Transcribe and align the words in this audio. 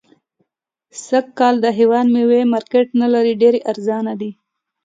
سږ 1.05 1.25
کال 1.39 1.55
د 1.61 1.65
هيواد 1.79 2.07
ميوي 2.13 2.41
مارکيټ 2.53 2.87
نلري 3.01 3.33
.ډيري 3.41 3.59
ارزانه 3.71 4.13
دي 4.21 4.31